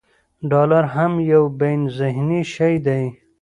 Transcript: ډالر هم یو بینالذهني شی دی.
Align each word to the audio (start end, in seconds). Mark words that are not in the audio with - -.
ډالر 0.51 0.83
هم 0.95 1.13
یو 1.31 1.43
بینالذهني 1.59 2.41
شی 2.53 2.75
دی. 2.85 3.03